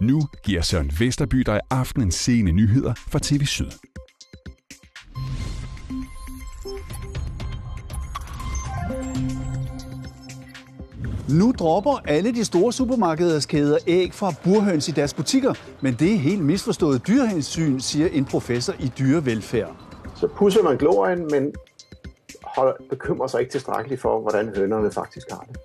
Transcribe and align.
Nu 0.00 0.22
giver 0.44 0.62
Søren 0.62 0.90
Vesterby 0.98 1.38
dig 1.46 1.60
aftenens 1.70 2.14
scene 2.14 2.52
nyheder 2.52 2.94
fra 2.96 3.18
TV 3.22 3.44
Syd. 3.44 3.70
Nu 11.28 11.52
dropper 11.58 11.98
alle 12.04 12.34
de 12.34 12.44
store 12.44 12.72
supermarkedskæder 12.72 13.78
æg 13.86 14.14
fra 14.14 14.32
burhøns 14.44 14.88
i 14.88 14.90
deres 14.90 15.14
butikker, 15.14 15.54
men 15.80 15.94
det 15.94 16.12
er 16.12 16.18
helt 16.18 16.44
misforstået 16.44 17.06
dyrehensyn, 17.06 17.80
siger 17.80 18.08
en 18.08 18.24
professor 18.24 18.74
i 18.78 18.92
dyrevelfærd. 18.98 19.76
Så 20.16 20.28
pusser 20.36 20.62
man 20.62 20.76
glorien, 20.76 21.26
men 21.30 21.52
holder, 22.42 22.72
bekymrer 22.90 23.26
sig 23.26 23.40
ikke 23.40 23.52
tilstrækkeligt 23.52 24.00
for, 24.00 24.20
hvordan 24.20 24.52
hønerne 24.56 24.90
faktisk 24.90 25.26
har 25.30 25.46
det. 25.48 25.56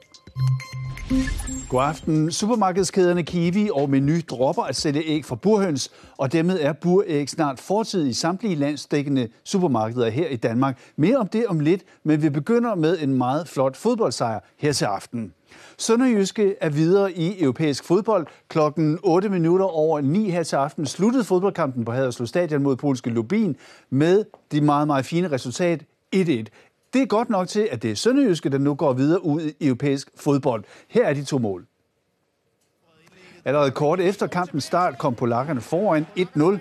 God 1.73 1.83
aften. 1.83 2.31
Supermarkedskæderne 2.31 3.23
Kiwi 3.23 3.69
og 3.73 3.89
Meny 3.89 4.21
dropper 4.29 4.63
at 4.63 4.75
sælge 4.75 5.03
æg 5.05 5.25
fra 5.25 5.35
burhøns, 5.35 5.91
og 6.17 6.31
dermed 6.31 6.59
er 6.61 6.73
buræg 6.73 7.29
snart 7.29 7.59
fortid 7.59 8.07
i 8.07 8.13
samtlige 8.13 8.55
landsdækkende 8.55 9.27
supermarkeder 9.43 10.09
her 10.09 10.27
i 10.27 10.35
Danmark. 10.35 10.79
Mere 10.95 11.17
om 11.17 11.27
det 11.27 11.47
om 11.47 11.59
lidt, 11.59 11.83
men 12.03 12.21
vi 12.21 12.29
begynder 12.29 12.75
med 12.75 12.97
en 13.01 13.17
meget 13.17 13.47
flot 13.47 13.77
fodboldsejr 13.77 14.39
her 14.57 14.73
til 14.73 14.85
aften. 14.85 15.33
Sønderjyske 15.77 16.55
er 16.61 16.69
videre 16.69 17.11
i 17.11 17.43
europæisk 17.43 17.83
fodbold. 17.83 18.27
Klokken 18.47 18.99
8 19.03 19.29
minutter 19.29 19.65
over 19.65 20.01
9 20.01 20.29
her 20.29 20.43
til 20.43 20.55
aften 20.55 20.85
sluttede 20.85 21.23
fodboldkampen 21.23 21.85
på 21.85 21.91
Haderslev 21.91 22.27
Stadion 22.27 22.63
mod 22.63 22.75
polske 22.75 23.09
Lubin 23.09 23.55
med 23.89 24.25
de 24.51 24.61
meget, 24.61 24.87
meget 24.87 25.05
fine 25.05 25.31
resultat 25.31 25.83
1-1. 26.15 26.45
Det 26.93 27.01
er 27.01 27.05
godt 27.05 27.29
nok 27.29 27.47
til, 27.47 27.67
at 27.71 27.83
det 27.83 27.91
er 27.91 27.95
Sønderjyske, 27.95 28.49
der 28.49 28.57
nu 28.57 28.73
går 28.75 28.93
videre 28.93 29.25
ud 29.25 29.41
i 29.41 29.67
europæisk 29.67 30.09
fodbold. 30.15 30.63
Her 30.87 31.05
er 31.05 31.13
de 31.13 31.23
to 31.23 31.37
mål. 31.37 31.65
Allerede 33.45 33.71
kort 33.71 33.99
efter 33.99 34.27
kampens 34.27 34.63
start 34.63 34.97
kom 34.97 35.15
polakkerne 35.15 35.61
foran 35.61 36.05
1-0, 36.19 36.57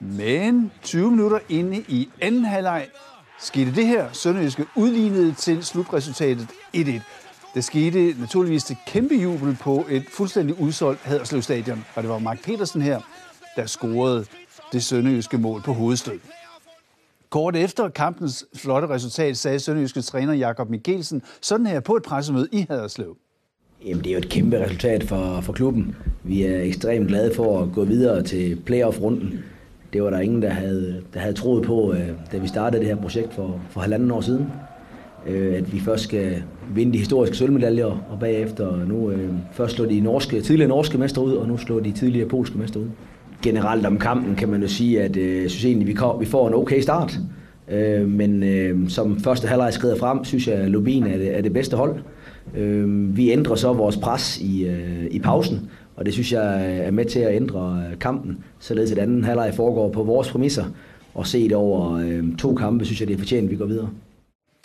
men 0.00 0.72
20 0.82 1.10
minutter 1.10 1.38
inde 1.48 1.84
i 1.88 2.08
anden 2.20 2.44
halvleg 2.44 2.88
skete 3.38 3.74
det 3.74 3.86
her. 3.86 4.12
Sønderjyske 4.12 4.66
udlignede 4.76 5.34
til 5.34 5.64
slutresultatet 5.64 6.48
1-1. 6.76 7.00
Det 7.54 7.64
skete 7.64 8.20
naturligvis 8.20 8.64
til 8.64 8.76
kæmpe 8.86 9.14
jubel 9.14 9.56
på 9.60 9.84
et 9.88 10.04
fuldstændig 10.12 10.60
udsolgt 10.60 11.00
Haderslev 11.02 11.42
Stadion, 11.42 11.84
og 11.94 12.02
det 12.02 12.10
var 12.10 12.18
Mark 12.18 12.42
Petersen 12.44 12.82
her, 12.82 13.00
der 13.56 13.66
scorede 13.66 14.26
det 14.72 14.84
sønderjyske 14.84 15.38
mål 15.38 15.62
på 15.62 15.72
hovedstød. 15.72 16.18
Kort 17.30 17.56
efter 17.56 17.88
kampens 17.88 18.44
flotte 18.56 18.88
resultat 18.88 19.36
sagde 19.36 19.58
Sønderjyske 19.58 20.02
træner 20.02 20.32
Jakob 20.32 20.70
Mikkelsen 20.70 21.22
sådan 21.40 21.66
her 21.66 21.80
på 21.80 21.96
et 21.96 22.02
pressemøde 22.02 22.48
i 22.52 22.66
Haderslev. 22.70 23.16
Jamen, 23.86 24.04
det 24.04 24.06
er 24.06 24.12
jo 24.12 24.18
et 24.18 24.28
kæmpe 24.28 24.64
resultat 24.64 25.04
for, 25.04 25.40
for 25.42 25.52
klubben. 25.52 25.94
Vi 26.24 26.42
er 26.42 26.62
ekstremt 26.62 27.08
glade 27.08 27.34
for 27.34 27.62
at 27.62 27.68
gå 27.74 27.84
videre 27.84 28.22
til 28.22 28.56
playoff-runden. 28.66 29.38
Det 29.92 30.02
var 30.02 30.10
der 30.10 30.18
ingen, 30.18 30.42
der 30.42 30.50
havde, 30.50 31.02
der 31.14 31.20
havde 31.20 31.34
troet 31.34 31.64
på, 31.64 31.92
øh, 31.92 32.08
da 32.32 32.38
vi 32.38 32.48
startede 32.48 32.80
det 32.80 32.88
her 32.88 32.96
projekt 32.96 33.34
for, 33.34 33.60
for 33.70 33.80
halvanden 33.80 34.10
år 34.10 34.20
siden. 34.20 34.46
Øh, 35.26 35.54
at 35.54 35.72
vi 35.72 35.80
først 35.80 36.04
skal 36.04 36.42
vinde 36.74 36.92
de 36.92 36.98
historiske 36.98 37.36
sølvmedaljer, 37.36 38.06
og 38.10 38.20
bagefter 38.20 38.84
nu 38.86 39.10
øh, 39.10 39.30
først 39.52 39.74
slå 39.74 39.84
de 39.84 40.00
norske, 40.00 40.40
tidligere 40.40 40.68
norske 40.68 40.98
mester 40.98 41.22
ud, 41.22 41.32
og 41.32 41.48
nu 41.48 41.56
slå 41.56 41.80
de 41.80 41.92
tidligere 41.92 42.28
polske 42.28 42.58
mester 42.58 42.80
ud. 42.80 42.86
Generelt 43.42 43.86
om 43.86 43.98
kampen 43.98 44.34
kan 44.34 44.48
man 44.48 44.62
jo 44.62 44.68
sige, 44.68 45.02
at 45.02 45.16
jeg 45.16 45.50
synes 45.50 45.64
egentlig, 45.64 45.88
vi, 45.88 45.96
vi 46.20 46.26
får 46.26 46.48
en 46.48 46.54
okay 46.54 46.80
start. 46.80 47.18
Men 48.06 48.44
som 48.88 49.20
første 49.20 49.48
halvleg 49.48 49.72
skrider 49.72 49.96
frem, 49.96 50.24
synes 50.24 50.48
jeg, 50.48 50.56
at 50.56 50.70
Lubin 50.70 51.06
er 51.06 51.18
det, 51.18 51.36
er 51.36 51.42
det 51.42 51.52
bedste 51.52 51.76
hold. 51.76 51.94
Øh, 52.56 53.16
vi 53.16 53.30
ændrer 53.30 53.54
så 53.54 53.72
vores 53.72 53.96
pres 53.96 54.38
i, 54.38 54.64
øh, 54.66 55.06
i 55.10 55.18
pausen, 55.18 55.70
og 55.96 56.06
det 56.06 56.12
synes 56.12 56.32
jeg 56.32 56.76
er 56.86 56.90
med 56.90 57.04
til 57.04 57.18
at 57.18 57.36
ændre 57.36 57.84
øh, 57.90 57.98
kampen, 57.98 58.38
således 58.58 58.92
at 58.92 58.98
anden 58.98 59.24
halvleg 59.24 59.54
foregår 59.54 59.92
på 59.92 60.02
vores 60.02 60.30
præmisser. 60.30 60.64
Og 61.14 61.26
set 61.26 61.52
over 61.52 61.92
øh, 61.92 62.36
to 62.36 62.54
kampe, 62.54 62.84
synes 62.84 63.00
jeg, 63.00 63.08
det 63.08 63.14
er 63.14 63.18
fortjent, 63.18 63.44
at 63.44 63.50
vi 63.50 63.56
går 63.56 63.66
videre. 63.66 63.90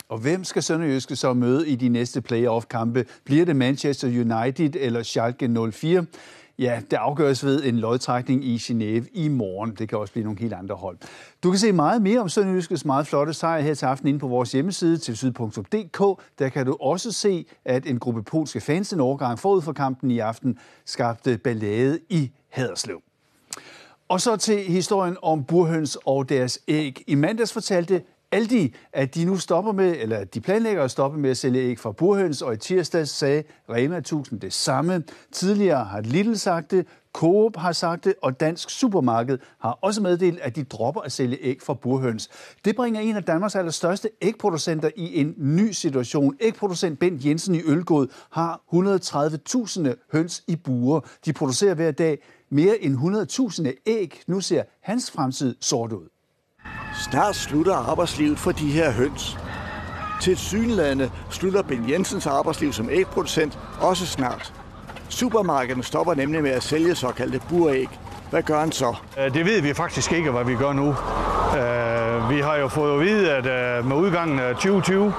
Og 0.08 0.18
hvem 0.18 0.44
skal 0.44 0.62
Sønderjyske 0.62 1.16
så 1.16 1.32
møde 1.32 1.68
i 1.68 1.74
de 1.74 1.88
næste 1.88 2.20
playoff-kampe? 2.20 3.04
Bliver 3.24 3.44
det 3.44 3.56
Manchester 3.56 4.08
United 4.08 4.70
eller 4.80 5.02
Schalke 5.02 5.70
04? 5.72 6.04
Ja, 6.58 6.80
det 6.90 6.96
afgøres 6.96 7.44
ved 7.44 7.64
en 7.64 7.78
lodtrækning 7.78 8.44
i 8.44 8.56
Genève 8.56 9.06
i 9.12 9.28
morgen. 9.28 9.74
Det 9.78 9.88
kan 9.88 9.98
også 9.98 10.12
blive 10.12 10.24
nogle 10.24 10.40
helt 10.40 10.52
andre 10.52 10.74
hold. 10.74 10.98
Du 11.42 11.50
kan 11.50 11.58
se 11.58 11.72
meget 11.72 12.02
mere 12.02 12.20
om 12.20 12.28
Sønderjyskets 12.28 12.84
meget 12.84 13.06
flotte 13.06 13.32
sejr 13.32 13.60
her 13.60 13.74
til 13.74 13.86
aften 13.86 14.08
inde 14.08 14.18
på 14.18 14.28
vores 14.28 14.52
hjemmeside 14.52 14.98
til 14.98 15.16
syd.dk. 15.16 16.22
Der 16.38 16.48
kan 16.48 16.66
du 16.66 16.76
også 16.80 17.12
se, 17.12 17.46
at 17.64 17.86
en 17.86 17.98
gruppe 17.98 18.22
polske 18.22 18.60
fans 18.60 18.92
en 18.92 19.00
overgang 19.00 19.38
forud 19.38 19.62
for 19.62 19.72
kampen 19.72 20.10
i 20.10 20.18
aften 20.18 20.58
skabte 20.84 21.38
ballade 21.38 21.98
i 22.08 22.30
Haderslev. 22.48 23.02
Og 24.08 24.20
så 24.20 24.36
til 24.36 24.58
historien 24.58 25.16
om 25.22 25.44
burhøns 25.44 25.98
og 26.04 26.28
deres 26.28 26.58
æg. 26.68 27.04
I 27.06 27.14
mandags 27.14 27.52
fortalte 27.52 28.02
Aldi, 28.32 28.74
at 28.92 29.14
de 29.14 29.24
nu 29.24 29.36
stopper 29.36 29.72
med, 29.72 29.96
eller 29.98 30.24
de 30.24 30.40
planlægger 30.40 30.84
at 30.84 30.90
stoppe 30.90 31.18
med 31.18 31.30
at 31.30 31.36
sælge 31.36 31.60
æg 31.60 31.78
fra 31.78 31.92
burhøns, 31.92 32.42
og 32.42 32.54
i 32.54 32.56
tirsdags 32.56 33.10
sagde 33.10 33.42
Rema 33.70 33.96
1000 33.96 34.40
det 34.40 34.52
samme. 34.52 35.04
Tidligere 35.32 35.84
har 35.84 36.00
Lidl 36.00 36.34
sagt 36.34 36.70
det, 36.70 36.86
Coop 37.12 37.56
har 37.56 37.72
sagt 37.72 38.04
det, 38.04 38.14
og 38.22 38.40
Dansk 38.40 38.70
Supermarked 38.70 39.38
har 39.60 39.78
også 39.82 40.02
meddelt, 40.02 40.40
at 40.40 40.56
de 40.56 40.64
dropper 40.64 41.00
at 41.00 41.12
sælge 41.12 41.38
æg 41.40 41.62
fra 41.62 41.74
burhøns. 41.74 42.28
Det 42.64 42.76
bringer 42.76 43.00
en 43.00 43.16
af 43.16 43.24
Danmarks 43.24 43.56
allerstørste 43.56 44.10
ægproducenter 44.22 44.90
i 44.96 45.20
en 45.20 45.34
ny 45.36 45.72
situation. 45.72 46.36
Ægproducent 46.40 46.98
Bent 46.98 47.24
Jensen 47.24 47.54
i 47.54 47.60
Ølgod 47.66 48.06
har 48.30 48.60
130.000 49.88 50.08
høns 50.12 50.44
i 50.46 50.56
buer. 50.56 51.00
De 51.24 51.32
producerer 51.32 51.74
hver 51.74 51.90
dag 51.90 52.18
mere 52.50 52.78
end 52.82 52.96
100.000 53.66 53.82
æg. 53.86 54.20
Nu 54.26 54.40
ser 54.40 54.62
hans 54.80 55.10
fremtid 55.10 55.56
sort 55.60 55.92
ud. 55.92 56.15
Snart 57.10 57.36
slutter 57.36 57.90
arbejdslivet 57.90 58.38
for 58.38 58.52
de 58.52 58.70
her 58.70 58.92
høns. 58.92 59.38
Til 60.20 60.36
synlande 60.36 61.10
slutter 61.30 61.62
Ben 61.62 61.90
Jensens 61.90 62.26
arbejdsliv 62.26 62.72
som 62.72 62.88
ægproducent 62.90 63.58
også 63.80 64.06
snart. 64.06 64.52
Supermarkederne 65.08 65.82
stopper 65.82 66.14
nemlig 66.14 66.42
med 66.42 66.50
at 66.50 66.62
sælge 66.62 66.94
såkaldte 66.94 67.40
buræg. 67.48 67.88
Hvad 68.30 68.42
gør 68.42 68.60
han 68.60 68.72
så? 68.72 68.94
Det 69.34 69.44
ved 69.44 69.62
vi 69.62 69.74
faktisk 69.74 70.12
ikke, 70.12 70.30
hvad 70.30 70.44
vi 70.44 70.54
gør 70.54 70.72
nu. 70.72 70.86
Vi 72.34 72.40
har 72.40 72.56
jo 72.56 72.68
fået 72.68 72.94
at 72.94 73.00
vide, 73.00 73.30
at 73.32 73.84
med 73.84 73.96
udgangen 73.96 74.38
af 74.38 74.54
2020, 74.54 75.12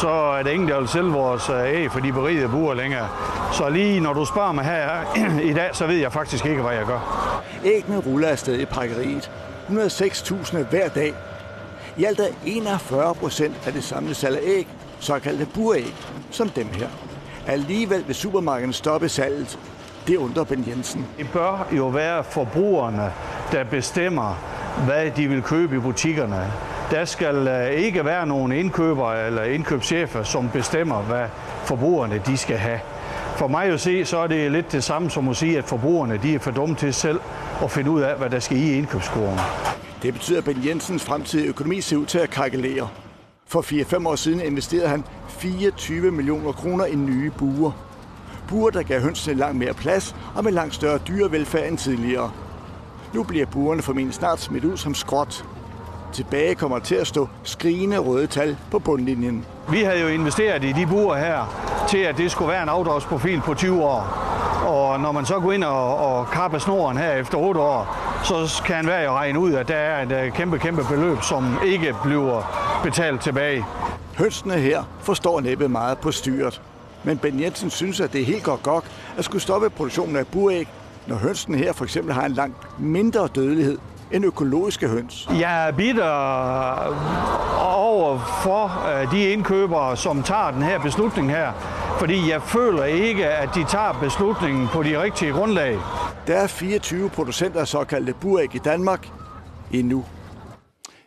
så 0.00 0.08
er 0.08 0.42
der 0.42 0.50
ingen, 0.50 0.68
der 0.68 0.78
vil 0.78 0.88
sælge 0.88 1.10
vores 1.10 1.50
æg 1.66 1.92
for 1.92 2.00
de 2.00 2.12
berigede 2.12 2.48
buer 2.48 2.74
længere. 2.74 3.08
Så 3.52 3.68
lige 3.68 4.00
når 4.00 4.12
du 4.12 4.24
spørger 4.24 4.52
mig 4.52 4.64
her 4.64 5.38
i 5.50 5.52
dag, 5.52 5.70
så 5.72 5.86
ved 5.86 5.96
jeg 5.96 6.12
faktisk 6.12 6.46
ikke, 6.46 6.62
hvad 6.62 6.74
jeg 6.74 6.86
gør. 6.86 6.98
Æggene 7.64 7.98
ruller 7.98 8.28
afsted 8.28 8.58
i 8.60 8.64
pakkeriet. 8.64 9.30
106.000 9.68 10.62
hver 10.62 10.88
dag. 10.88 11.14
I 11.96 12.04
alt 12.04 12.20
er 12.20 12.26
41 12.46 13.14
procent 13.14 13.54
af 13.66 13.72
det 13.72 13.84
samlede 13.84 14.14
salg 14.14 14.36
af 14.36 14.42
æg, 14.44 14.68
såkaldte 15.00 15.46
buræg, 15.54 15.94
som 16.30 16.48
dem 16.48 16.68
her. 16.68 16.88
Alligevel 17.46 18.04
vil 18.06 18.14
supermarkederne 18.14 18.72
stoppe 18.72 19.08
salget. 19.08 19.58
Det 20.06 20.16
undrer 20.16 20.44
Ben 20.44 20.64
Jensen. 20.68 21.06
Det 21.18 21.26
bør 21.32 21.68
jo 21.76 21.86
være 21.88 22.24
forbrugerne, 22.24 23.12
der 23.52 23.64
bestemmer, 23.64 24.34
hvad 24.84 25.10
de 25.10 25.28
vil 25.28 25.42
købe 25.42 25.76
i 25.76 25.78
butikkerne. 25.78 26.52
Der 26.90 27.04
skal 27.04 27.48
øh, 27.48 27.70
ikke 27.70 28.04
være 28.04 28.26
nogen 28.26 28.52
indkøbere 28.52 29.26
eller 29.26 29.42
indkøbschefer, 29.42 30.22
som 30.22 30.50
bestemmer, 30.50 31.02
hvad 31.02 31.26
forbrugerne 31.64 32.22
de 32.26 32.36
skal 32.36 32.56
have. 32.56 32.80
For 33.36 33.48
mig 33.48 33.64
at 33.64 33.80
se, 33.80 34.04
så 34.04 34.18
er 34.18 34.26
det 34.26 34.52
lidt 34.52 34.72
det 34.72 34.84
samme 34.84 35.10
som 35.10 35.28
at 35.28 35.36
sige, 35.36 35.58
at 35.58 35.64
forbrugerne 35.64 36.20
de 36.22 36.34
er 36.34 36.38
for 36.38 36.50
dumme 36.50 36.74
til 36.74 36.94
selv 36.94 37.20
at 37.62 37.70
finde 37.70 37.90
ud 37.90 38.00
af, 38.00 38.16
hvad 38.16 38.30
der 38.30 38.40
skal 38.40 38.56
i 38.56 38.72
indkøbskurven. 38.72 39.38
Det 40.02 40.12
betyder, 40.12 40.38
at 40.38 40.44
Ben 40.44 40.62
Jensens 40.66 41.04
fremtidige 41.04 41.48
økonomi 41.48 41.80
ser 41.80 41.96
ud 41.96 42.06
til 42.06 42.18
at 42.18 42.30
kalkulere. 42.30 42.88
For 43.46 43.62
4-5 43.62 44.08
år 44.08 44.16
siden 44.16 44.40
investerede 44.40 44.88
han 44.88 45.04
24 45.28 46.10
millioner 46.10 46.52
kroner 46.52 46.84
i 46.84 46.94
nye 46.94 47.30
buer. 47.30 47.72
Buer, 48.48 48.70
der 48.70 48.82
gav 48.82 49.00
hønsene 49.00 49.34
langt 49.34 49.58
mere 49.58 49.74
plads 49.74 50.16
og 50.34 50.44
med 50.44 50.52
langt 50.52 50.74
større 50.74 50.98
dyrevelfærd 50.98 51.68
end 51.68 51.78
tidligere. 51.78 52.30
Nu 53.14 53.22
bliver 53.22 53.46
buerne 53.46 53.82
formentlig 53.82 54.14
snart 54.14 54.40
smidt 54.40 54.64
ud 54.64 54.76
som 54.76 54.94
skråt. 54.94 55.44
Tilbage 56.12 56.54
kommer 56.54 56.78
til 56.78 56.94
at 56.94 57.06
stå 57.06 57.28
skrigende 57.42 57.98
røde 57.98 58.26
tal 58.26 58.56
på 58.70 58.78
bundlinjen. 58.78 59.44
Vi 59.70 59.82
havde 59.82 60.00
jo 60.00 60.08
investeret 60.08 60.64
i 60.64 60.72
de 60.72 60.86
buer 60.86 61.16
her 61.16 61.81
til, 61.92 61.98
at 61.98 62.16
det 62.16 62.30
skulle 62.30 62.52
være 62.52 62.62
en 62.62 62.68
afdragsprofil 62.68 63.40
på 63.40 63.54
20 63.54 63.82
år. 63.82 64.00
Og 64.66 65.00
når 65.00 65.12
man 65.12 65.26
så 65.26 65.40
går 65.40 65.52
ind 65.52 65.64
og, 65.64 65.96
og 65.96 66.30
kapper 66.30 66.58
snoren 66.58 66.96
her 66.96 67.12
efter 67.12 67.38
8 67.38 67.60
år, 67.60 67.96
så 68.24 68.62
kan 68.64 68.84
hver 68.84 69.00
jo 69.00 69.12
regne 69.12 69.38
ud, 69.38 69.52
at 69.54 69.68
der 69.68 69.74
er 69.74 70.02
et 70.02 70.12
øh, 70.12 70.32
kæmpe, 70.32 70.58
kæmpe 70.58 70.84
beløb, 70.90 71.22
som 71.22 71.58
ikke 71.64 71.94
bliver 72.04 72.42
betalt 72.82 73.20
tilbage. 73.20 73.64
Hønsene 74.18 74.54
her 74.54 74.82
forstår 75.00 75.40
næppe 75.40 75.68
meget 75.68 75.98
på 75.98 76.12
styret. 76.12 76.60
Men 77.04 77.18
Ben 77.18 77.40
Jensen 77.40 77.70
synes, 77.70 78.00
at 78.00 78.12
det 78.12 78.20
er 78.20 78.26
helt 78.26 78.42
godt 78.42 78.62
godt 78.62 78.84
at 79.18 79.24
skulle 79.24 79.42
stoppe 79.42 79.70
produktionen 79.70 80.16
af 80.16 80.26
buræg, 80.26 80.68
når 81.06 81.16
hønsene 81.16 81.58
her 81.58 81.72
for 81.72 81.84
eksempel 81.84 82.14
har 82.14 82.26
en 82.26 82.32
langt 82.32 82.80
mindre 82.80 83.28
dødelighed 83.34 83.78
end 84.12 84.24
økologiske 84.24 84.88
høns. 84.88 85.28
Jeg 85.40 85.68
er 85.68 85.72
bitter 85.72 86.12
over 87.60 88.18
for 88.42 88.70
de 89.10 89.24
indkøbere, 89.24 89.96
som 89.96 90.22
tager 90.22 90.50
den 90.50 90.62
her 90.62 90.78
beslutning 90.78 91.30
her. 91.30 91.52
Fordi 91.98 92.30
jeg 92.30 92.42
føler 92.42 92.84
ikke, 92.84 93.26
at 93.26 93.48
de 93.54 93.64
tager 93.64 94.00
beslutningen 94.02 94.68
på 94.72 94.82
de 94.82 95.02
rigtige 95.02 95.32
grundlag. 95.32 95.74
Der 96.26 96.36
er 96.36 96.46
24 96.46 97.10
producenter 97.10 97.60
af 97.60 97.68
såkaldte 97.68 98.14
buræg 98.20 98.54
i 98.54 98.58
Danmark 98.58 99.08
endnu. 99.72 100.04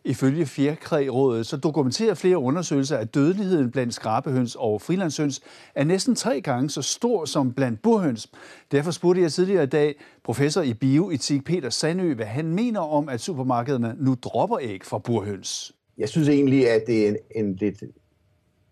Ifølge 0.05 0.45
Fjerkrærådet 0.45 1.45
så 1.45 1.57
dokumenterer 1.57 2.13
flere 2.13 2.37
undersøgelser, 2.37 2.97
at 2.97 3.15
dødeligheden 3.15 3.71
blandt 3.71 3.93
skrabehøns 3.93 4.55
og 4.55 4.81
frilandshøns 4.81 5.41
er 5.75 5.83
næsten 5.83 6.15
tre 6.15 6.41
gange 6.41 6.69
så 6.69 6.81
stor 6.81 7.25
som 7.25 7.53
blandt 7.53 7.81
burhøns. 7.81 8.31
Derfor 8.71 8.91
spurgte 8.91 9.21
jeg 9.21 9.31
tidligere 9.31 9.63
i 9.63 9.67
dag 9.67 9.95
professor 10.23 10.61
i 10.61 10.73
bioetik 10.73 11.43
Peter 11.45 11.69
Sandø, 11.69 12.13
hvad 12.13 12.25
han 12.25 12.45
mener 12.45 12.79
om, 12.79 13.09
at 13.09 13.21
supermarkederne 13.21 13.95
nu 13.99 14.15
dropper 14.21 14.57
æg 14.61 14.85
fra 14.85 14.97
burhøns. 14.97 15.73
Jeg 15.97 16.09
synes 16.09 16.29
egentlig, 16.29 16.69
at 16.69 16.83
det 16.87 17.05
er 17.05 17.09
en, 17.09 17.17
en 17.35 17.55
lidt 17.55 17.83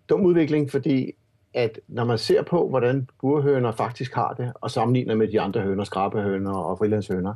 dum 0.09 0.21
udvikling, 0.21 0.71
fordi 0.71 1.11
at 1.53 1.79
når 1.87 2.05
man 2.05 2.17
ser 2.17 2.43
på, 2.43 2.69
hvordan 2.69 3.09
burhøner 3.21 3.71
faktisk 3.71 4.13
har 4.13 4.33
det, 4.33 4.53
og 4.55 4.71
sammenligner 4.71 5.15
med 5.15 5.27
de 5.27 5.41
andre 5.41 5.61
høner, 5.61 5.83
skrabehøner 5.83 6.53
og 6.53 6.77
frilandshøner, 6.77 7.33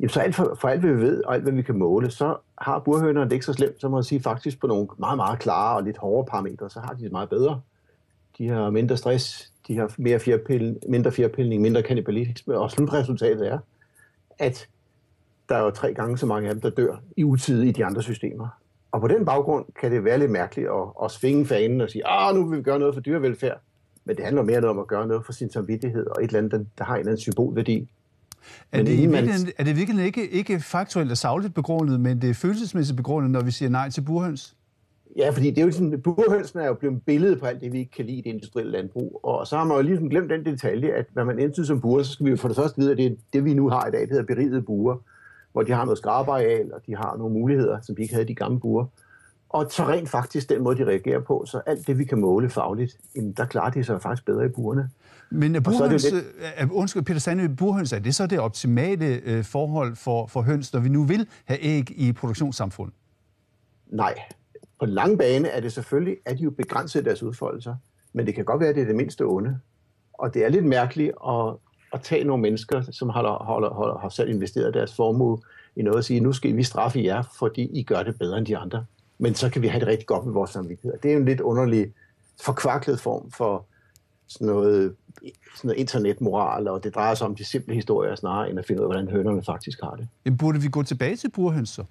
jamen 0.00 0.08
så 0.08 0.20
alt 0.20 0.34
for, 0.34 0.56
for 0.60 0.68
alt, 0.68 0.80
hvad 0.80 0.92
vi 0.92 1.00
ved, 1.00 1.24
og 1.24 1.34
alt, 1.34 1.42
hvad 1.42 1.52
vi 1.52 1.62
kan 1.62 1.78
måle, 1.78 2.10
så 2.10 2.36
har 2.58 2.78
burhønerne 2.78 3.30
det 3.30 3.32
ikke 3.32 3.46
så 3.46 3.52
slemt, 3.52 3.80
som 3.80 3.90
man 3.90 4.04
sige 4.04 4.22
faktisk 4.22 4.60
på 4.60 4.66
nogle 4.66 4.88
meget, 4.98 5.16
meget 5.16 5.38
klare 5.38 5.76
og 5.76 5.82
lidt 5.82 5.96
hårde 5.96 6.30
parametre, 6.30 6.70
så 6.70 6.80
har 6.80 6.92
de 6.92 7.02
det 7.02 7.12
meget 7.12 7.28
bedre. 7.28 7.60
De 8.38 8.48
har 8.48 8.70
mindre 8.70 8.96
stress, 8.96 9.52
de 9.68 9.76
har 9.76 9.94
mere 9.98 10.18
fjerpil, 10.18 10.78
mindre 10.88 11.12
fjerpilning, 11.12 11.62
mindre 11.62 11.82
kanibalisme, 11.82 12.58
og 12.58 12.70
slutresultatet 12.70 13.48
er, 13.48 13.58
at 14.38 14.68
der 15.48 15.56
er 15.56 15.64
jo 15.64 15.70
tre 15.70 15.94
gange 15.94 16.18
så 16.18 16.26
mange 16.26 16.48
af 16.48 16.54
dem, 16.54 16.60
der 16.60 16.70
dør 16.70 16.96
i 17.16 17.24
utide 17.24 17.68
i 17.68 17.72
de 17.72 17.84
andre 17.84 18.02
systemer. 18.02 18.48
Og 18.96 19.02
på 19.02 19.08
den 19.08 19.24
baggrund 19.24 19.64
kan 19.80 19.92
det 19.92 20.04
være 20.04 20.18
lidt 20.18 20.30
mærkeligt 20.30 20.68
at, 20.68 21.04
at 21.04 21.10
svinge 21.10 21.46
fanen 21.46 21.80
og 21.80 21.90
sige, 21.90 22.06
ah, 22.06 22.34
nu 22.34 22.48
vil 22.48 22.58
vi 22.58 22.62
gøre 22.62 22.78
noget 22.78 22.94
for 22.94 23.00
dyrevelfærd. 23.00 23.60
Men 24.04 24.16
det 24.16 24.24
handler 24.24 24.42
mere 24.42 24.68
om 24.68 24.78
at 24.78 24.86
gøre 24.86 25.06
noget 25.06 25.24
for 25.26 25.32
sin 25.32 25.50
samvittighed 25.50 26.06
og 26.06 26.24
et 26.24 26.26
eller 26.26 26.38
andet, 26.38 26.66
der 26.78 26.84
har 26.84 26.94
en 26.94 26.98
eller 26.98 27.10
anden 27.10 27.20
symbolværdi. 27.20 27.88
Er 28.72 28.82
det, 28.82 28.98
i 28.98 29.06
man... 29.06 29.28
er 29.58 29.64
det 29.64 29.76
virkelig 29.76 30.04
ikke, 30.04 30.30
ikke 30.30 30.60
faktuelt 30.60 31.10
og 31.10 31.16
sagligt 31.16 31.54
begrundet, 31.54 32.00
men 32.00 32.22
det 32.22 32.30
er 32.30 32.34
følelsesmæssigt 32.34 32.96
begrundet, 32.96 33.30
når 33.30 33.40
vi 33.40 33.50
siger 33.50 33.68
nej 33.68 33.90
til 33.90 34.00
burhøns? 34.00 34.56
Ja, 35.16 35.30
fordi 35.30 35.50
det 35.50 35.58
er 35.58 35.64
jo 35.64 35.72
sådan, 35.72 36.02
burhønsene 36.02 36.62
er 36.62 36.66
jo 36.66 36.74
blevet 36.74 37.02
billedet 37.02 37.40
på 37.40 37.46
alt 37.46 37.60
det, 37.60 37.72
vi 37.72 37.78
ikke 37.78 37.90
kan 37.90 38.04
lide 38.04 38.18
i 38.18 38.20
det 38.20 38.30
industrielle 38.30 38.72
landbrug. 38.72 39.20
Og 39.22 39.46
så 39.46 39.56
har 39.56 39.64
man 39.64 39.76
jo 39.76 39.82
ligesom 39.82 40.10
glemt 40.10 40.30
den 40.30 40.44
detalje, 40.44 40.88
at 40.88 41.06
når 41.14 41.24
man 41.24 41.38
indtil 41.38 41.66
som 41.66 41.80
buer, 41.80 42.02
så 42.02 42.12
skal 42.12 42.26
vi 42.26 42.30
jo 42.30 42.36
for 42.36 42.48
det 42.48 42.56
første 42.56 42.78
vide, 42.78 42.92
at 42.92 42.98
det, 42.98 43.18
det 43.32 43.44
vi 43.44 43.54
nu 43.54 43.68
har 43.68 43.86
i 43.86 43.90
dag, 43.90 44.00
det 44.00 44.10
hedder 44.10 44.24
berigede 44.24 44.62
buer, 44.62 44.96
hvor 45.56 45.62
de 45.62 45.72
har 45.72 45.84
noget 45.84 45.98
skrabeareal, 45.98 46.72
og 46.72 46.80
de 46.86 46.96
har 46.96 47.16
nogle 47.16 47.32
muligheder, 47.32 47.80
som 47.80 47.96
de 47.96 48.02
ikke 48.02 48.14
havde 48.14 48.24
i 48.24 48.28
de 48.28 48.34
gamle 48.34 48.60
buer. 48.60 48.86
Og 49.48 49.66
så 49.70 49.84
rent 49.84 50.08
faktisk 50.08 50.48
den 50.48 50.62
måde, 50.62 50.78
de 50.78 50.84
reagerer 50.84 51.20
på, 51.20 51.44
så 51.46 51.60
alt 51.66 51.86
det, 51.86 51.98
vi 51.98 52.04
kan 52.04 52.20
måle 52.20 52.50
fagligt, 52.50 52.98
der 53.36 53.44
klarer 53.44 53.70
de 53.70 53.84
sig 53.84 54.02
faktisk 54.02 54.26
bedre 54.26 54.46
i 54.46 54.48
buerne. 54.48 54.90
Men 55.30 55.56
er 55.56 55.60
burhøns, 55.60 56.12
lidt... 56.12 56.24
er, 56.56 56.68
undskyld, 56.70 57.02
Peter 57.02 57.20
Sandø, 57.20 57.48
burhøns, 57.48 57.92
er 57.92 57.98
det 57.98 58.14
så 58.14 58.26
det 58.26 58.38
optimale 58.38 59.06
øh, 59.06 59.44
forhold 59.44 59.96
for, 59.96 60.26
for 60.26 60.42
høns, 60.42 60.72
når 60.72 60.80
vi 60.80 60.88
nu 60.88 61.04
vil 61.04 61.28
have 61.44 61.58
æg 61.62 61.90
i 61.90 62.12
produktionssamfund? 62.12 62.92
Nej. 63.86 64.14
På 64.80 64.86
den 64.86 64.94
lange 64.94 65.18
bane 65.18 65.48
er 65.48 65.60
det 65.60 65.72
selvfølgelig, 65.72 66.16
at 66.24 66.38
de 66.38 66.42
jo 66.42 66.50
begrænset 66.50 67.04
deres 67.04 67.22
udfoldelser, 67.22 67.76
men 68.12 68.26
det 68.26 68.34
kan 68.34 68.44
godt 68.44 68.60
være, 68.60 68.68
at 68.68 68.74
det 68.74 68.82
er 68.82 68.86
det 68.86 68.96
mindste 68.96 69.22
onde. 69.22 69.58
Og 70.12 70.34
det 70.34 70.44
er 70.44 70.48
lidt 70.48 70.64
mærkeligt 70.64 71.12
at, 71.28 71.54
at 71.96 72.02
tage 72.02 72.24
nogle 72.24 72.42
mennesker, 72.42 72.82
som 72.90 73.08
har, 73.08 73.22
har, 73.22 73.74
har, 73.74 73.98
har 73.98 74.08
selv 74.08 74.30
investeret 74.30 74.74
deres 74.74 74.94
formue 74.94 75.38
i 75.76 75.82
noget 75.82 75.96
og 75.96 76.04
sige, 76.04 76.20
nu 76.20 76.32
skal 76.32 76.56
vi 76.56 76.62
straffe 76.62 77.00
jer, 77.04 77.22
fordi 77.38 77.62
I 77.62 77.82
gør 77.82 78.02
det 78.02 78.18
bedre 78.18 78.38
end 78.38 78.46
de 78.46 78.56
andre. 78.56 78.84
Men 79.18 79.34
så 79.34 79.50
kan 79.50 79.62
vi 79.62 79.68
have 79.68 79.80
det 79.80 79.88
rigtig 79.88 80.06
godt 80.06 80.24
med 80.24 80.32
vores 80.32 80.50
samvittighed. 80.50 80.98
Det 81.02 81.08
er 81.08 81.12
jo 81.12 81.20
en 81.20 81.26
lidt 81.26 81.40
underlig, 81.40 81.92
forkvaklet 82.42 83.00
form 83.00 83.30
for 83.30 83.64
sådan 84.28 84.46
noget, 84.46 84.94
sådan 85.56 85.68
noget 85.68 85.80
internetmoral, 85.80 86.68
og 86.68 86.84
det 86.84 86.94
drejer 86.94 87.14
sig 87.14 87.26
om 87.26 87.34
de 87.34 87.44
simple 87.44 87.74
historier 87.74 88.14
snarere, 88.14 88.50
end 88.50 88.58
at 88.58 88.66
finde 88.66 88.82
ud 88.82 88.84
af, 88.84 88.92
hvordan 88.92 89.08
hønerne 89.08 89.42
faktisk 89.42 89.80
har 89.82 89.94
det. 89.94 90.08
Men 90.24 90.36
burde 90.36 90.60
vi 90.60 90.68
gå 90.68 90.82
tilbage 90.82 91.16
til 91.16 91.30
burhøns 91.30 91.68
så? 91.68 91.84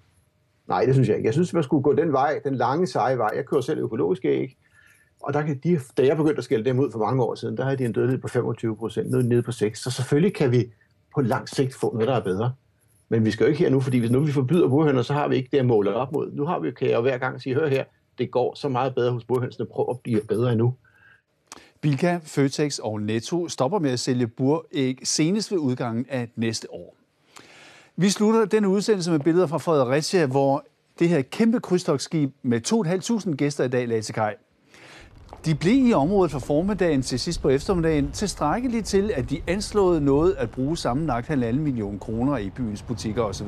Nej, 0.68 0.86
det 0.86 0.94
synes 0.96 1.07
jeg 1.07 1.18
ikke. 1.18 1.28
Jeg 1.28 1.34
synes, 1.34 1.54
man 1.54 1.63
skulle 1.63 1.84
gå 1.84 1.94
den 1.94 2.12
vej, 2.12 2.40
den 2.44 2.56
lange, 2.56 2.88
seje 2.88 3.18
vej. 3.18 3.31
Jeg 3.36 3.46
kører 3.46 3.62
selv 3.62 3.80
økologisk 3.80 4.25
æg, 4.25 4.57
og 5.25 5.33
der 5.33 5.42
kan 5.42 5.57
de, 5.63 5.80
da 5.98 6.06
jeg 6.06 6.18
begyndte 6.18 6.38
at 6.38 6.44
skælde 6.44 6.66
dem 6.66 6.80
ud 6.80 6.92
for 6.92 7.00
mange 7.00 7.24
år 7.24 7.36
siden, 7.36 7.57
der 7.57 7.63
havde 7.63 7.77
de 7.77 7.86
en 7.86 7.92
dødelighed 7.92 8.22
på 8.22 8.27
25 8.27 8.77
procent, 8.77 9.12
nu 9.12 9.18
nede 9.18 9.42
på 9.42 9.51
6. 9.51 9.80
Så 9.80 9.92
selvfølgelig 9.92 10.33
kan 10.33 10.51
vi 10.51 10.72
på 11.16 11.22
lang 11.22 11.50
sigt 11.50 11.75
få 11.75 11.94
noget, 11.94 12.07
der 12.07 12.16
er 12.16 12.24
bedre. 12.24 12.54
Men 13.10 13.25
vi 13.25 13.31
skal 13.31 13.44
jo 13.44 13.48
ikke 13.50 13.60
her 13.60 13.69
nu, 13.69 13.80
fordi 13.80 13.98
hvis 13.98 14.12
nu 14.12 14.19
vi 14.19 14.31
forbyder 14.31 14.68
burhønder, 14.68 15.01
så 15.01 15.13
har 15.13 15.27
vi 15.27 15.36
ikke 15.36 15.50
det 15.51 15.57
at 15.57 15.66
måle 15.66 15.94
op 15.94 16.12
mod. 16.12 16.31
Nu 16.31 16.45
har 16.45 16.60
vi, 16.60 16.72
kan 16.72 16.88
jeg 16.88 16.95
jo 16.95 17.01
hver 17.01 17.18
gang 17.18 17.42
sige, 17.42 17.56
hør 17.56 17.68
her, 17.68 17.83
det 18.18 18.31
går 18.31 18.56
så 18.56 18.69
meget 18.69 18.95
bedre 18.95 19.12
hos 19.12 19.24
burhønsene, 19.24 19.66
prøv 19.66 19.88
at 19.89 20.00
blive 20.00 20.22
bedre 20.22 20.51
endnu. 20.51 20.74
Bilka, 21.81 22.19
Føtex 22.24 22.80
og 22.80 23.01
Netto 23.01 23.48
stopper 23.48 23.80
med 23.80 23.92
at 23.92 24.00
sælge 24.00 24.28
buræg 24.28 24.98
senest 25.04 25.51
ved 25.51 25.57
udgangen 25.57 26.06
af 26.10 26.30
næste 26.36 26.74
år. 26.74 26.95
Vi 27.95 28.10
slutter 28.10 28.45
denne 28.45 28.69
udsendelse 28.69 29.12
med 29.12 29.19
billeder 29.19 29.48
fra 29.48 29.57
Fredericia, 29.57 30.25
hvor 30.25 30.66
det 31.00 31.10
her 31.10 31.21
kæmpe 31.21 31.60
krydstogsskib 31.60 32.31
med 32.44 32.62
2.500 33.28 33.36
gæster 33.36 33.63
i 33.63 33.68
dag 33.68 33.88
lagde 33.88 34.01
til 34.01 34.13
kaj. 34.13 34.36
De 35.45 35.56
blev 35.56 35.88
i 35.88 35.94
området 35.94 36.31
fra 36.31 36.39
formiddagen 36.39 37.01
til 37.01 37.19
sidst 37.19 37.42
på 37.42 37.50
eftermiddagen 37.50 38.12
tilstrækkeligt 38.12 38.86
til, 38.86 39.12
at 39.15 39.30
de 39.30 39.42
anslåede 39.47 40.01
noget 40.01 40.36
at 40.38 40.50
bruge 40.50 40.77
sammenlagt 40.77 41.30
1,5 41.30 41.51
million 41.51 42.00
kroner 42.00 42.38
i 42.38 42.50
byens 42.50 42.81
butikker 42.81 43.24
osv. 43.24 43.47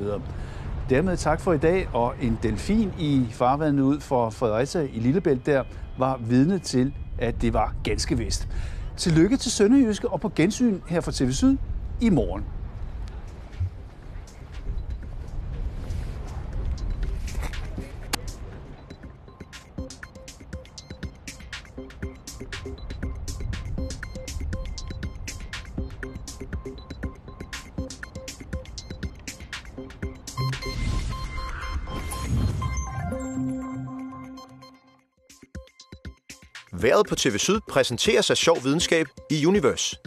Dermed 0.90 1.18
tak 1.18 1.42
for 1.42 1.54
i 1.54 1.58
dag, 1.58 1.90
og 1.94 2.14
en 2.22 2.40
delfin 2.44 2.94
i 3.00 3.26
farvandet 3.32 3.84
ud 3.84 4.00
for 4.00 4.30
Fredericia 4.30 4.82
i 4.82 5.00
Lillebælt 5.00 5.46
der 5.46 5.64
var 5.98 6.20
vidne 6.28 6.60
til, 6.60 6.94
at 7.18 7.42
det 7.42 7.54
var 7.54 7.74
ganske 7.84 8.18
vist. 8.18 8.48
Tillykke 8.98 9.38
til 9.38 9.52
Sønderjyske 9.52 10.10
og 10.10 10.22
på 10.22 10.32
gensyn 10.36 10.80
her 10.88 11.02
fra 11.02 11.12
TV 11.12 11.32
Syd 11.32 11.58
i 12.02 12.10
morgen. 12.10 12.44
Været 36.82 37.08
på 37.10 37.16
TV 37.16 37.38
Syd 37.38 37.60
præsenteres 37.70 38.30
af 38.30 38.38
sjov 38.38 38.64
videnskab 38.64 39.08
i 39.32 39.46
Universe. 39.46 39.98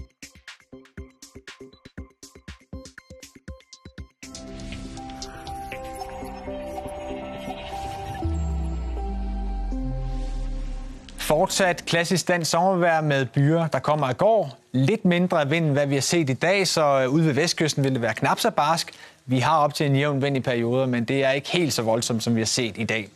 Fortsat 11.19 11.85
klassisk 11.87 12.29
dansk 12.29 12.51
sommervejr 12.51 13.01
med 13.01 13.27
byer, 13.27 13.67
der 13.67 13.79
kommer 13.79 14.11
i 14.11 14.15
går. 14.15 14.59
Lidt 14.73 15.05
mindre 15.05 15.49
vind, 15.49 15.65
end 15.65 15.73
hvad 15.73 15.87
vi 15.87 15.95
har 15.95 16.03
set 16.03 16.31
i 16.31 16.35
dag, 16.35 16.69
så 16.69 17.01
øh, 17.01 17.09
ude 17.09 17.27
ved 17.27 17.33
vestkysten 17.33 17.85
vil 17.85 17.93
det 17.93 18.03
være 18.03 18.15
knap 18.15 18.41
så 18.41 18.51
barsk. 18.51 18.93
Vi 19.27 19.39
har 19.39 19.59
op 19.59 19.75
til 19.75 19.87
en 19.87 19.97
jævn 19.97 20.23
vind 20.23 20.37
i 20.37 20.41
perioder, 20.41 20.87
men 20.87 21.05
det 21.05 21.25
er 21.25 21.31
ikke 21.31 21.51
helt 21.51 21.73
så 21.73 21.83
voldsomt, 21.83 22.23
som 22.23 22.35
vi 22.35 22.41
har 22.41 22.47
set 22.47 22.79
i 22.79 22.85
dag. 22.85 23.09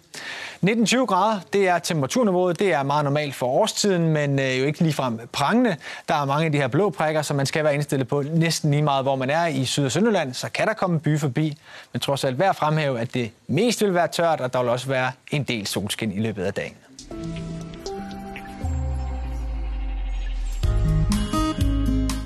19-20 0.64 1.04
grader, 1.04 1.40
det 1.52 1.68
er 1.68 1.78
temperaturniveauet. 1.78 2.58
Det 2.58 2.72
er 2.72 2.82
meget 2.82 3.04
normalt 3.04 3.34
for 3.34 3.46
årstiden, 3.46 4.08
men 4.08 4.38
øh, 4.38 4.58
jo 4.60 4.64
ikke 4.64 4.80
ligefrem 4.80 5.20
prangende. 5.32 5.76
Der 6.08 6.14
er 6.14 6.24
mange 6.24 6.46
af 6.46 6.52
de 6.52 6.58
her 6.58 6.68
blå 6.68 6.90
prikker, 6.90 7.22
som 7.22 7.36
man 7.36 7.46
skal 7.46 7.64
være 7.64 7.74
indstillet 7.74 8.08
på 8.08 8.22
næsten 8.34 8.70
lige 8.70 8.82
meget, 8.82 9.04
hvor 9.04 9.16
man 9.16 9.30
er 9.30 9.46
i 9.46 9.64
Syd- 9.64 9.84
og 9.84 9.92
Sønderland. 9.92 10.34
Så 10.34 10.48
kan 10.48 10.66
der 10.66 10.74
komme 10.74 10.94
en 10.94 11.00
by 11.00 11.18
forbi, 11.18 11.58
men 11.92 12.00
trods 12.00 12.24
alt 12.24 12.38
værd 12.38 12.54
fremhæve, 12.54 13.00
at 13.00 13.14
det 13.14 13.30
mest 13.46 13.82
vil 13.82 13.94
være 13.94 14.08
tørt, 14.08 14.40
og 14.40 14.52
der 14.52 14.60
vil 14.60 14.68
også 14.68 14.88
være 14.88 15.12
en 15.30 15.42
del 15.42 15.66
solskin 15.66 16.12
i 16.12 16.20
løbet 16.20 16.44
af 16.44 16.54
dagen. 16.54 16.74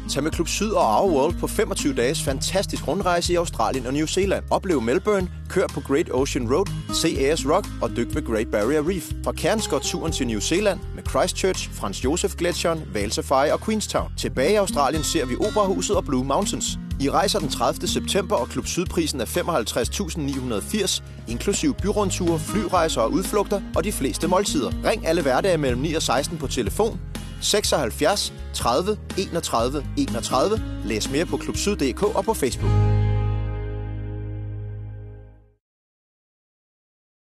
Tag 0.09 0.23
med 0.23 0.31
Klub 0.31 0.49
Syd 0.49 0.71
og 0.71 1.01
Our 1.01 1.11
World 1.11 1.39
på 1.39 1.47
25 1.47 1.95
dages 1.95 2.23
fantastisk 2.23 2.89
rundrejse 2.89 3.33
i 3.33 3.37
Australien 3.37 3.87
og 3.87 3.93
New 3.93 4.07
Zealand. 4.07 4.45
Oplev 4.51 4.83
Melbourne, 4.83 5.31
kør 5.49 5.67
på 5.67 5.81
Great 5.81 6.11
Ocean 6.13 6.55
Road, 6.55 6.67
se 6.95 7.09
Ayers 7.19 7.47
Rock 7.47 7.67
og 7.83 7.91
dyk 7.97 8.15
ved 8.15 8.23
Great 8.23 8.51
Barrier 8.51 8.89
Reef. 8.89 9.13
Fra 9.25 9.33
Kernskot-turen 9.33 10.13
til 10.13 10.27
New 10.27 10.41
Zealand 10.41 10.81
med 10.95 11.03
Christchurch, 11.11 11.71
Frans 11.73 12.05
Josef 12.05 12.37
Gletscheren, 12.37 12.83
Vale 12.95 13.11
Safari 13.11 13.51
og 13.51 13.61
Queenstown. 13.61 14.13
Tilbage 14.17 14.53
i 14.53 14.57
Australien 14.57 15.05
ser 15.05 15.27
vi 15.27 15.37
Operahuset 15.37 15.97
og 15.97 16.05
Blue 16.05 16.25
Mountains. 16.25 16.79
I 17.01 17.11
rejser 17.11 17.39
den 17.39 17.49
30. 17.49 17.89
september, 17.89 18.37
og 18.37 18.49
Klub 18.49 18.67
Sydprisen 18.67 19.21
er 19.21 19.25
55.980, 19.25 21.03
inklusiv 21.29 21.75
byrundture, 21.75 22.39
flyrejser 22.39 23.01
og 23.01 23.13
udflugter 23.13 23.61
og 23.77 23.85
de 23.85 23.93
fleste 23.93 24.29
måltider. 24.29 24.71
Ring 24.85 25.07
alle 25.07 25.23
hverdage 25.23 25.59
mellem 25.59 25.81
9 25.81 25.95
og 25.95 26.03
16 26.03 26.39
på 26.39 26.47
telefon 26.47 27.01
76 27.41 28.33
30 28.55 28.99
31 29.19 29.85
31. 29.97 30.63
Læs 30.85 31.11
mere 31.11 31.27
på 31.27 31.37
klubsyd.dk 31.37 32.03
og 32.03 32.25
på 32.25 32.35
Facebook. 32.35 32.98